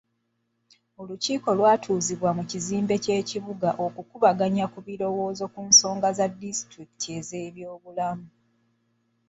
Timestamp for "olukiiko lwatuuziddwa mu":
1.01-2.43